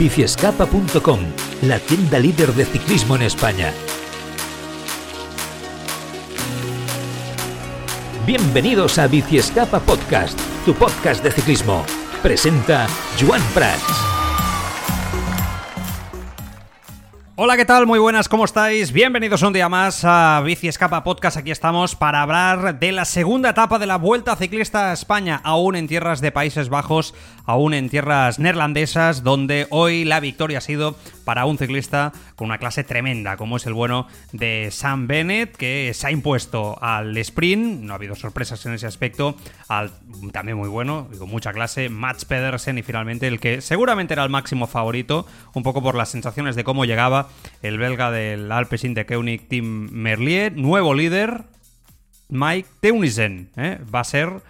[0.00, 1.20] biciescapa.com,
[1.60, 3.74] la tienda líder de ciclismo en España.
[8.24, 11.84] Bienvenidos a Biciescapa Podcast, tu podcast de ciclismo.
[12.22, 12.86] Presenta
[13.20, 14.19] Joan Prats.
[17.42, 17.86] Hola, ¿qué tal?
[17.86, 18.92] Muy buenas, ¿cómo estáis?
[18.92, 21.38] Bienvenidos un día más a Bici Escapa Podcast.
[21.38, 25.74] Aquí estamos para hablar de la segunda etapa de la Vuelta Ciclista a España, aún
[25.74, 27.14] en tierras de Países Bajos,
[27.46, 32.58] aún en tierras neerlandesas, donde hoy la victoria ha sido para un ciclista con una
[32.58, 37.82] clase tremenda, como es el bueno de Sam Bennett, que se ha impuesto al sprint,
[37.82, 39.36] no ha habido sorpresas en ese aspecto,
[40.32, 44.30] también muy bueno, con mucha clase, Mats Pedersen y finalmente el que seguramente era el
[44.30, 47.28] máximo favorito, un poco por las sensaciones de cómo llegaba
[47.62, 51.44] el belga del Alpecin de Koenig Team Merlier, nuevo líder,
[52.28, 53.78] Mike Teunissen, ¿eh?
[53.92, 54.40] va a ser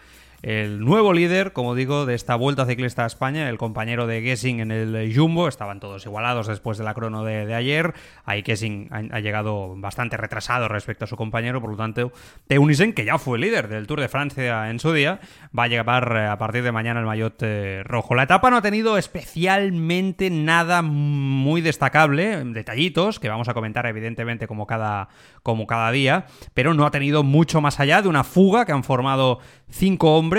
[0.42, 4.60] el nuevo líder, como digo, de esta Vuelta Ciclista a España, el compañero de Gessing
[4.60, 7.92] en el Jumbo, estaban todos igualados después de la crono de, ayer,
[8.24, 12.12] ahí Gessing ha, llegado bastante retrasado respecto a su compañero, por lo tanto,
[12.46, 15.20] Teunissen, que ya fue líder del Tour de Francia en su día,
[15.56, 18.14] va a llevar eh, a partir de mañana el maillot eh, rojo.
[18.14, 24.46] La etapa no ha tenido especialmente nada muy destacable, detallitos, que vamos a comentar evidentemente
[24.46, 25.08] como cada,
[25.42, 28.84] como cada día, pero no ha tenido mucho más allá de una fuga que han
[28.84, 30.29] formado cinco hombres,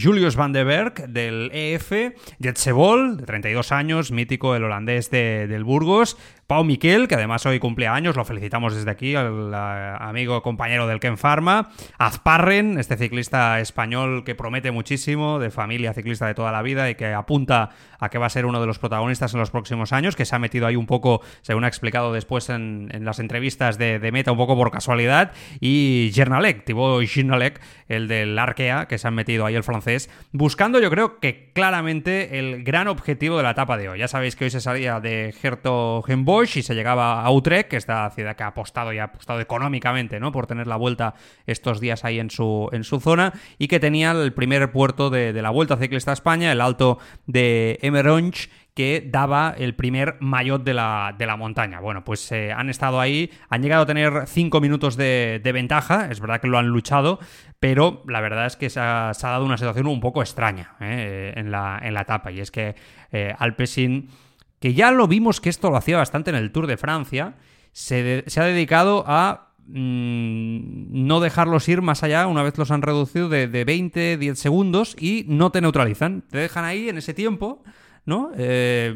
[0.00, 1.90] Julius van de Berg del EF,
[2.38, 6.16] Jetsebol, de 32 años, mítico el holandés de, del Burgos,
[6.50, 10.98] Pau Miquel, que además hoy cumple años, lo felicitamos desde aquí, al amigo compañero del
[10.98, 11.68] Ken Pharma.
[11.96, 16.96] Azparren, este ciclista español que promete muchísimo, de familia ciclista de toda la vida y
[16.96, 20.16] que apunta a que va a ser uno de los protagonistas en los próximos años,
[20.16, 24.00] que se ha metido ahí un poco, según ha explicado después en, las entrevistas de,
[24.10, 25.30] Meta, un poco por casualidad.
[25.60, 30.80] Y Gernalek, Thibaut Gernalek, el del Arkea, que se ha metido ahí el francés, buscando
[30.80, 34.00] yo creo que claramente el gran objetivo de la etapa de hoy.
[34.00, 35.32] Ya sabéis que hoy se salía de
[36.42, 39.40] Y se llegaba a Utrecht, que es la ciudad que ha apostado y ha apostado
[39.40, 40.32] económicamente ¿no?
[40.32, 41.14] por tener la vuelta
[41.46, 45.32] estos días ahí en su, en su zona y que tenía el primer puerto de,
[45.32, 50.74] la Vuelta Ciclista a España, el alto de Emeronch, que daba el primer maillot de
[50.74, 51.80] la, de la montaña.
[51.80, 56.20] Bueno, pues eh, han estado ahí, han llegado a tener cinco minutos de, ventaja, es
[56.20, 57.18] verdad que lo han luchado,
[57.58, 61.32] pero la verdad es que se ha, dado una situación un poco extraña ¿eh?
[61.36, 62.74] en, la, en la etapa, y es que
[63.12, 63.34] eh,
[64.60, 67.34] que ya lo vimos que esto lo hacía bastante en el Tour de Francia,
[67.72, 73.28] se, ha dedicado a mm, no dejarlos ir más allá una vez los han reducido
[73.28, 76.22] de, 20, 10 segundos y no te neutralizan.
[76.30, 77.62] Te dejan ahí en ese tiempo.
[78.06, 78.30] ¿No?
[78.34, 78.94] Eh,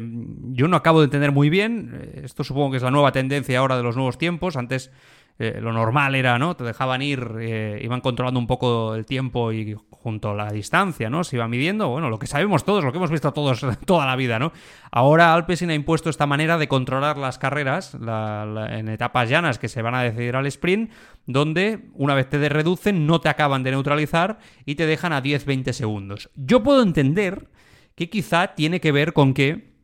[0.51, 2.11] yo no acabo de entender muy bien.
[2.23, 4.57] Esto supongo que es la nueva tendencia ahora de los nuevos tiempos.
[4.57, 4.91] Antes
[5.37, 6.55] eh, lo normal era, ¿no?
[6.55, 11.09] Te dejaban ir, eh, iban controlando un poco el tiempo y junto a la distancia,
[11.09, 11.25] ¿no?
[11.25, 14.15] Se iba midiendo, bueno, lo que sabemos todos, lo que hemos visto todos toda la
[14.15, 14.53] vida, ¿no?
[14.91, 19.81] Ahora Alpecin ha impuesto esta manera de controlar las carreras en etapas llanas que se
[19.81, 20.91] van a decidir al sprint,
[21.25, 25.73] donde una vez te reducen no te acaban de neutralizar y te dejan a 10-20
[25.73, 26.29] segundos.
[26.35, 27.49] Yo puedo entender
[27.95, 29.74] que quizá tiene que ver con que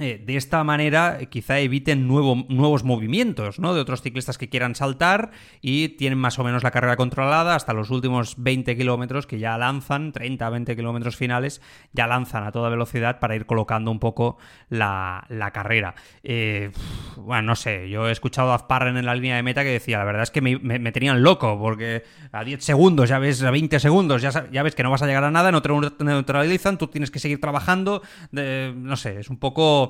[0.00, 3.74] eh, de esta manera eh, quizá eviten nuevos movimientos ¿no?
[3.74, 5.30] de otros ciclistas que quieran saltar
[5.60, 9.58] y tienen más o menos la carrera controlada hasta los últimos 20 kilómetros que ya
[9.58, 11.60] lanzan, 30 20 kilómetros finales,
[11.92, 14.38] ya lanzan a toda velocidad para ir colocando un poco
[14.70, 15.94] la, carrera.
[16.22, 16.70] Eh,
[17.18, 19.98] bueno, no sé, yo he escuchado a Azparren en la línea de meta que decía,
[19.98, 23.78] la verdad es que me, tenían loco porque a 10 segundos, ya ves, a 20
[23.78, 25.68] segundos, ya, ya ves que no vas a llegar a nada, no te
[26.04, 28.00] neutralizan, tú tienes que seguir trabajando,
[28.32, 29.89] no sé, es un poco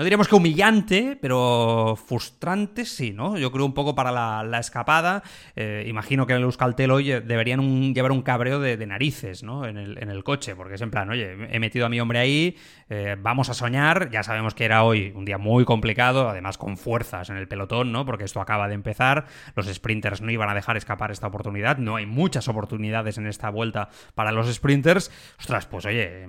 [0.00, 3.36] no diríamos que humillante, pero frustrante sí, ¿no?
[3.36, 5.22] Yo creo un poco para la, escapada.
[5.54, 9.66] Eh, imagino que en el Euskaltel hoy deberían llevar un cabreo de, narices, ¿no?
[9.66, 12.56] En el, coche, porque es en plan, oye, he metido a mi hombre ahí,
[12.88, 14.08] eh, vamos a soñar.
[14.08, 17.92] Ya sabemos que era hoy un día muy complicado, además con fuerzas en el pelotón,
[17.92, 18.06] ¿no?
[18.06, 19.26] Porque esto acaba de empezar.
[19.54, 21.76] Los sprinters no iban a dejar escapar esta oportunidad.
[21.76, 25.10] No hay muchas oportunidades en esta vuelta para los sprinters.
[25.38, 26.24] Ostras, pues oye,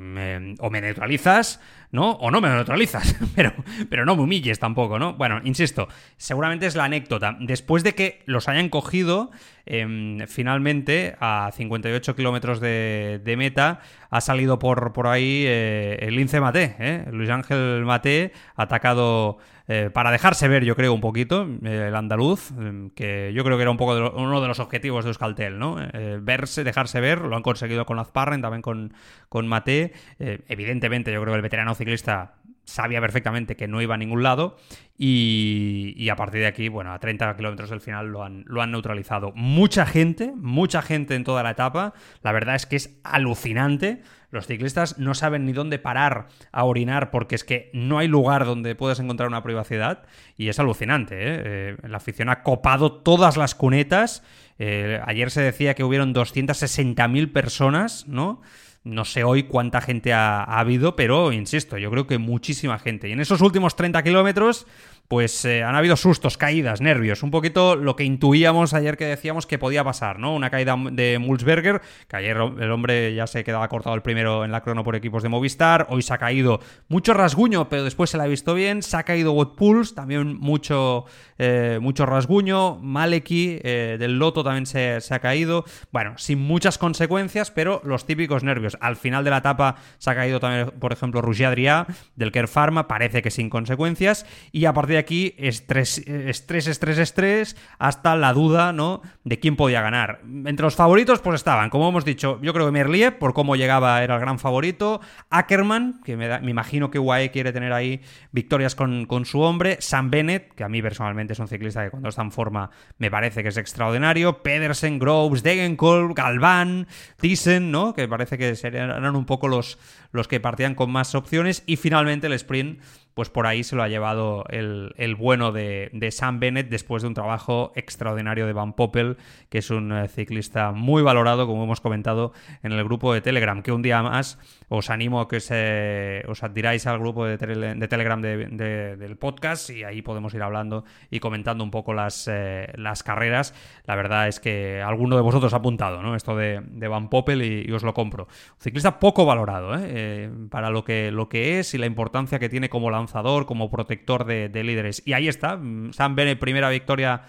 [0.60, 2.12] o me neutralizas ¿no?
[2.12, 3.54] O no me neutralizas, pero
[3.90, 5.14] pero no me humilles tampoco, ¿no?
[5.14, 5.88] Bueno, insisto,
[6.18, 7.38] seguramente es la anécdota.
[7.40, 9.32] Después de que los hayan cogido,
[9.66, 13.80] em, finalmente, a 58 kilómetros de, meta,
[14.10, 17.06] ha salido por, por ahí eh, el Lince Mate, ¿eh?
[17.12, 19.38] Luis Ángel Mate, atacado
[19.68, 23.58] eh, para dejarse ver, yo creo, un poquito, eh, el andaluz, em, que yo creo
[23.58, 25.78] que era un poco uno de los objetivos de Euskaltel, ¿no?
[26.22, 28.94] Verse, dejarse ver, lo han conseguido con Azparren, también con,
[29.30, 29.94] con Mate.
[30.20, 32.36] evidentemente, yo creo que el veterano ciclista
[32.66, 34.58] sabía perfectamente que no iba a ningún lado
[34.98, 38.72] y, a partir de aquí, bueno, a 30 kilómetros del final lo han, lo han
[38.72, 39.32] neutralizado.
[39.34, 44.04] Mucha gente, mucha gente en toda la etapa, la verdad es que es alucinante.
[44.30, 48.46] Los ciclistas no saben ni dónde parar a orinar porque es que no hay lugar
[48.46, 50.04] donde puedas encontrar una privacidad
[50.38, 51.16] y es alucinante.
[51.16, 51.42] ¿eh?
[51.44, 54.24] eh la afición ha copado todas las cunetas.
[54.60, 58.42] Eh, ayer se decía que hubieron 260.000 personas, ¿no?
[58.84, 63.08] No sé hoy cuánta gente ha, habido, pero insisto, yo creo que muchísima gente.
[63.08, 64.66] Y en esos últimos 30 kilómetros
[65.12, 69.46] pues eh, han habido sustos, caídas, nervios, un poquito lo que intuíamos ayer que decíamos
[69.46, 70.34] que podía pasar, ¿no?
[70.34, 74.54] Una caída de Mulsberger, que ayer el hombre ya se quedaba cortado el primero en
[74.54, 78.16] la crono por equipos de Movistar, hoy se ha caído mucho rasguño, pero después se
[78.16, 81.04] la ha visto bien, se ha caído Wout también mucho,
[81.38, 87.52] eh, mucho rasguño, Maleki eh, del Loto también se, ha caído, bueno, sin muchas consecuencias,
[87.52, 88.78] pero los típicos nervios.
[88.80, 91.86] Al final de la etapa se ha caído también, por ejemplo, Rouget Adrià
[92.16, 96.98] del Kerr Pharma, parece que sin consecuencias, y a partir de aquí estrés, estrés, estrés,
[96.98, 99.02] estrés, hasta la duda, ¿no?
[99.24, 100.22] De quién podía ganar.
[100.24, 104.04] Entre los favoritos, pues estaban, como hemos dicho, yo creo que Merlier, por cómo llegaba,
[104.04, 105.02] era el gran favorito.
[105.30, 108.02] Ackerman, que me, imagino que UAE quiere tener ahí
[108.32, 109.78] victorias con, su hombre.
[109.80, 113.12] Sam Bennett, que a mí personalmente es un ciclista que cuando está en forma me
[113.12, 114.42] parece que es extraordinario.
[114.42, 116.88] Pedersen, Groves, Degenkolb, Galván,
[117.20, 117.94] Thyssen, ¿no?
[117.94, 119.78] Que parece que serían, un poco los,
[120.12, 121.64] los que partían con más opciones.
[121.66, 122.80] Y finalmente el sprint
[123.14, 127.14] pues por ahí se lo ha llevado el, bueno de, Sam Bennett después de un
[127.14, 129.18] trabajo extraordinario de Van Poppel,
[129.50, 132.32] que es un eh, ciclista muy valorado, como hemos comentado
[132.64, 136.44] en el grupo de Telegram, que un día más os animo a que se, os
[136.44, 141.72] adhiráis al grupo de, Telegram del podcast y ahí podemos ir hablando y comentando un
[141.72, 143.54] poco las, eh, las carreras.
[143.86, 146.16] La verdad es que alguno de vosotros ha apuntado ¿no?
[146.16, 148.28] esto de, Van Poppel y, os lo compro.
[148.60, 150.30] Ciclista poco valorado ¿eh?
[150.50, 153.70] para lo que, lo que es y la importancia que tiene como la lanzador, como
[153.70, 155.04] protector de, líderes.
[155.06, 155.60] Y ahí está,
[155.92, 157.24] Sam Bennett, primera victoria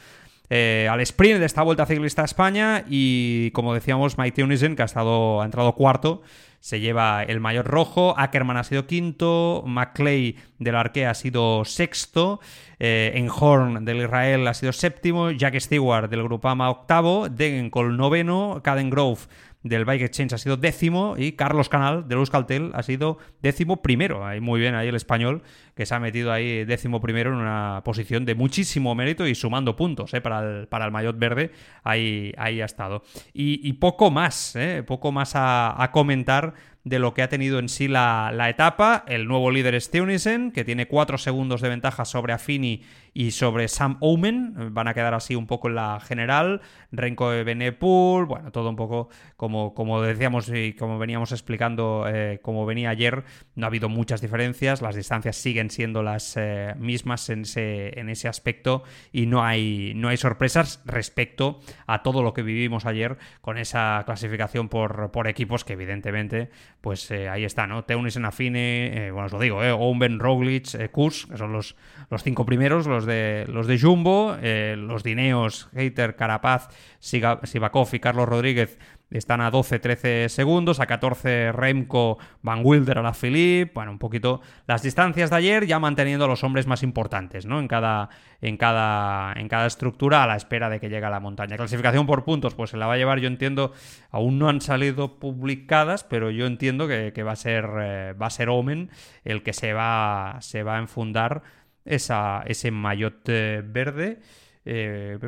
[0.51, 2.85] eh, al sprint de esta Vuelta Ciclista a España.
[2.89, 6.23] Y como decíamos Mike Unisen, que ha, estado, ha entrado cuarto,
[6.63, 12.39] se lleva el mayor rojo, Ackerman ha sido quinto, McClay del Arquea ha sido sexto,
[12.79, 18.91] eh, Enhorn del Israel ha sido séptimo, Jack Stewart del Grupama octavo, Degenkol noveno, Caden
[18.91, 19.23] Grove
[19.62, 24.26] del Bike Exchange ha sido décimo y Carlos Canal del Euskaltel ha sido décimo primero.
[24.26, 25.43] Ahí muy bien ahí el español
[25.75, 29.76] que se ha metido ahí décimo primero en una posición de muchísimo mérito y sumando
[29.76, 30.20] puntos ¿eh?
[30.20, 31.53] para, el, para el Maillot Verde.
[31.85, 33.03] Ahí, ahí ha estado.
[33.32, 34.82] Y, poco más, ¿eh?
[34.87, 39.05] poco más a comentar de lo que ha tenido en sí la, etapa.
[39.06, 42.82] El nuevo líder es Teunissen, que tiene 4 segundos de ventaja sobre Affini
[43.14, 44.75] y sobre Sam Omen.
[44.75, 46.61] Van a quedar así un poco en la general.
[46.90, 52.40] Renko de Benepool, bueno, todo un poco como, como decíamos y como veníamos explicando, eh,
[52.43, 53.25] como venía ayer,
[53.55, 54.82] no ha habido muchas diferencias.
[54.82, 58.82] Las distancias siguen siendo las eh, mismas en ese, en ese aspecto
[59.12, 64.03] y no hay, no hay sorpresas respecto a todo lo que vivimos ayer con esa
[64.05, 66.51] clasificación por, por equipos que evidentemente
[66.82, 67.84] pues eh, ahí está, ¿no?
[67.84, 69.70] Teunissen, Affine, eh, bueno, os lo digo, ¿eh?
[69.70, 71.77] Owen, Roglic, eh, Kurs, que son los,
[72.10, 78.29] los cinco primeros, los de, los de Jumbo, los Dineos, Hater, Carapaz, Sivakov y Carlos
[78.29, 78.79] Rodríguez
[79.19, 84.41] están a 12-13 segundos, a 14 Remco, Van Wilder a la Philippe, bueno, un poquito
[84.67, 87.61] las distancias de ayer ya manteniendo a los hombres más importantes, ¿no?
[87.61, 88.09] En cada,
[88.41, 91.57] en cada, en cada estructura a la espera de que llegue a la montaña.
[91.57, 93.73] Clasificación por puntos, pues se la va a llevar, yo entiendo,
[94.11, 98.31] aún no han salido publicadas, pero yo entiendo que, va a ser eh, va a
[98.31, 98.91] ser Omen
[99.25, 101.43] el que se va, se va a enfundar
[101.85, 104.21] esa, ese maillot verde.
[104.65, 105.19] Eh,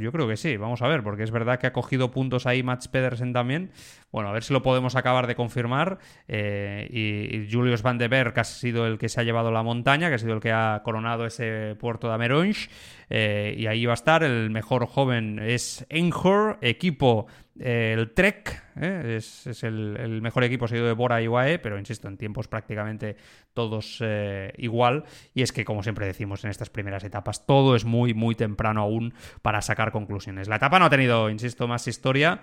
[0.00, 2.62] yo creo que sí, vamos a ver, porque es verdad que ha cogido puntos ahí
[2.62, 3.70] Mats Pedersen también.
[4.12, 5.98] Bueno, a ver si lo podemos acabar de confirmar.
[6.28, 10.08] Eh, y, Julius Van de Berg ha sido el que se ha llevado la montaña,
[10.08, 12.68] que ha sido el que ha coronado ese puerto de Ameronge.
[13.10, 14.22] Eh, y ahí va a estar.
[14.22, 17.26] El mejor joven es Enhor, equipo
[17.58, 19.16] el Trek ¿eh?
[19.16, 23.16] es, el, mejor equipo seguido de Bora y UAE, pero insisto, en tiempos prácticamente
[23.54, 25.04] todos eh, igual.
[25.34, 28.82] Y es que, como siempre decimos en estas primeras etapas, todo es muy, muy temprano
[28.82, 30.48] aún para sacar conclusiones.
[30.48, 32.40] La etapa no ha tenido, insisto, más historia.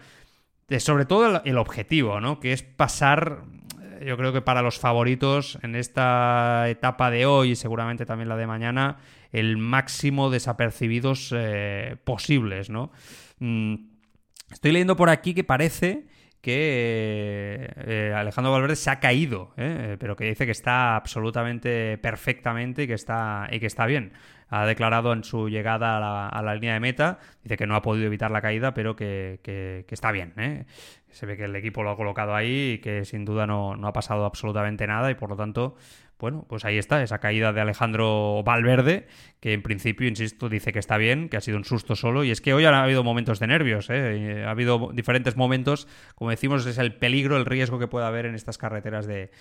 [0.80, 2.40] Sobre todo el, objetivo, ¿no?
[2.40, 3.44] Que es pasar
[4.06, 8.36] yo creo que para los favoritos en esta etapa de hoy y seguramente también la
[8.36, 8.98] de mañana,
[9.32, 12.92] el máximo desapercibidos eh, posibles, ¿no?
[13.40, 13.76] Mm,
[14.52, 16.08] estoy leyendo por aquí que parece
[16.42, 22.88] que eh, Alejandro Valverde se ha caído, pero que dice que está absolutamente perfectamente y
[22.88, 24.12] que está, y que está bien
[24.50, 25.98] ha declarado en su llegada
[26.28, 29.40] a la, línea de meta, dice que no ha podido evitar la caída, pero que,
[29.90, 30.34] está bien.
[30.38, 30.66] ¿eh?
[31.10, 33.88] Se ve que el equipo lo ha colocado ahí y que sin duda no, no
[33.88, 35.76] ha pasado absolutamente nada y por lo tanto
[36.24, 39.08] bueno, pues ahí está, esa caída de Alejandro Valverde,
[39.42, 42.32] que en principio, insisto, dice que está bien, que ha sido un susto solo, y
[42.32, 44.46] es que hoy ha habido momentos de nervios, ¿eh?
[44.48, 48.36] ha habido diferentes momentos, como decimos, es el peligro, el riesgo que puede haber en
[48.36, 49.32] estas carreteras de,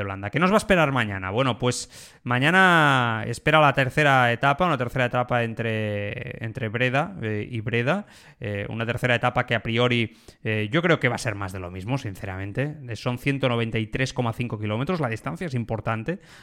[0.00, 0.30] Holanda.
[0.30, 1.30] ¿Qué nos va a esperar mañana?
[1.30, 1.90] Bueno, pues
[2.22, 8.06] mañana espera la tercera etapa, una tercera etapa entre, entre Breda eh, y Breda,
[8.40, 10.16] eh, una tercera etapa que a priori
[10.70, 15.10] yo creo que va a ser más de lo mismo, sinceramente, son 193,5 kilómetros, la
[15.10, 15.97] distancia es importante,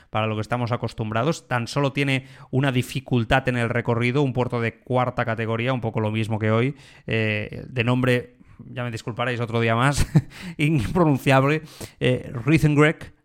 [0.09, 1.47] para lo que estamos acostumbrados.
[1.47, 5.99] Tan solo tiene una dificultad en el recorrido, un puerto de cuarta categoría, un poco
[5.99, 6.75] lo mismo que hoy,
[7.07, 8.35] eh, de nombre,
[8.69, 10.07] ya me disculparéis otro día más,
[10.57, 11.63] impronunciable,
[11.99, 12.31] eh,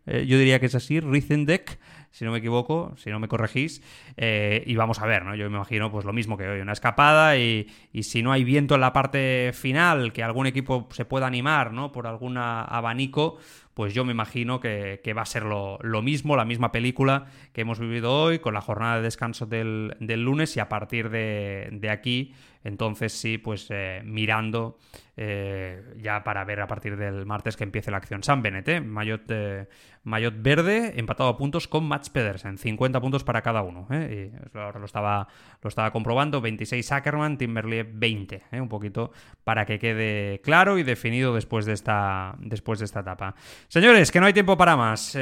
[0.07, 1.79] eh, yo diría que es así, Rithendek
[2.11, 3.81] si no me equivoco, si no me corregís,
[4.17, 5.33] eh, y vamos a ver, ¿no?
[5.35, 7.67] Yo me imagino pues lo mismo que hoy, una escapada y,
[8.01, 11.91] si no hay viento en la parte final, que algún equipo se pueda animar, ¿no?
[11.91, 13.37] Por algún abanico,
[13.73, 17.79] pues yo me imagino que, va a ser lo, mismo, la misma película que hemos
[17.79, 23.13] vivido hoy, con la jornada de descanso del, lunes y a partir de, aquí, entonces
[23.13, 24.77] sí, pues eh, mirando
[25.17, 28.23] eh, ya para ver a partir del martes que empiece la acción.
[28.23, 28.81] San Benet, ¿eh?
[28.81, 33.87] Mayot, verde, empatado a puntos con Mats Pedersen, 50 puntos para cada uno.
[33.91, 34.31] ¿eh?
[34.33, 35.27] Y ahora lo estaba,
[35.61, 39.11] lo estaba comprobando, 26 Ackerman, Timberlake 20, un poquito
[39.43, 43.35] para que quede claro y definido después de esta, después de esta etapa.
[43.67, 45.17] Señores, que no hay tiempo para más.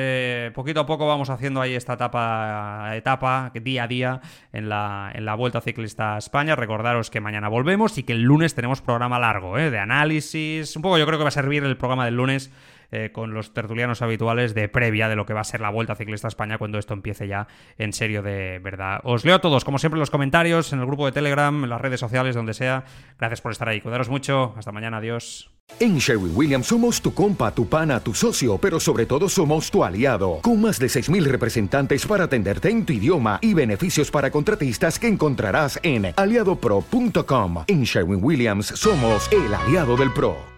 [0.53, 4.22] poquito a poco vamos haciendo ahí esta etapa, etapa día a día
[4.53, 6.55] en la, en la Vuelta Ciclista a España.
[6.55, 10.75] Recordaros que mañana volvemos y que el lunes tenemos programa largo, de análisis.
[10.75, 12.51] Un poco yo creo que va a servir el programa del lunes
[12.91, 15.96] eh, con los tertulianos habituales de previa de lo que va a ser la Vuelta
[15.96, 19.00] Ciclista a España cuando esto empiece ya en serio de verdad.
[19.03, 21.81] Os leo a todos, como siempre, los comentarios, en el grupo de Telegram, en las
[21.81, 22.86] redes sociales, donde sea.
[23.17, 23.81] Gracias por estar ahí.
[23.81, 24.53] Cuidaros mucho.
[24.58, 24.98] Hasta mañana.
[24.98, 25.51] Adiós.
[25.79, 29.84] En Sherwin Williams somos tu compa, tu pana, tu socio, pero sobre todo somos tu
[29.84, 34.98] aliado, con más de 6.000 representantes para atenderte en tu idioma y beneficios para contratistas
[34.98, 37.63] que encontrarás en aliadopro.com.
[37.67, 40.36] En Sherwin Williams somos el aliado del PRO.